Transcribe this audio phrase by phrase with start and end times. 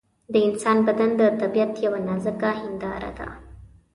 [0.33, 3.27] د انسان بدن د طبیعت یوه نازکه هنداره ده.